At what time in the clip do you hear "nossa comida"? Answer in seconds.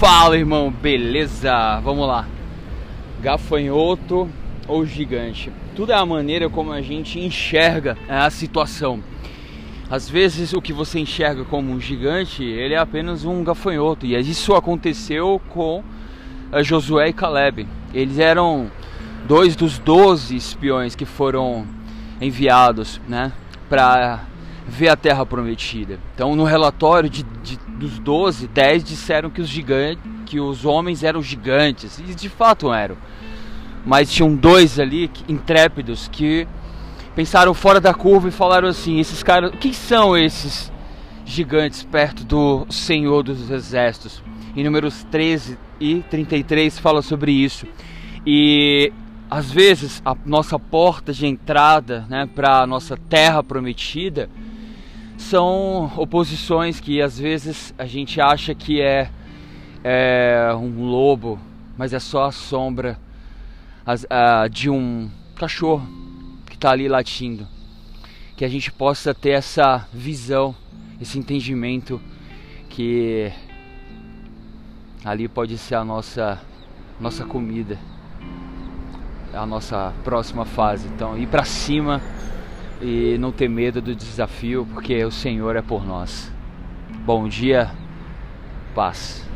76.98-77.78